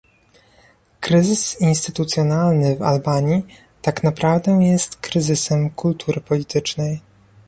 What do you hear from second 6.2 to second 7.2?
politycznej